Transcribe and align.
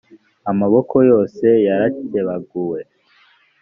amaboko 0.51 0.95
yose 1.11 1.45
yarakebaguwe 1.67 2.79